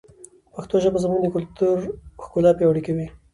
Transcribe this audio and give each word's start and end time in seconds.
پښتو 0.53 0.75
ژبه 0.83 0.99
زموږ 1.03 1.19
د 1.21 1.27
کلتور 1.35 1.77
ښکلا 2.23 2.51
پیاوړې 2.57 2.81
کوي. 2.87 3.07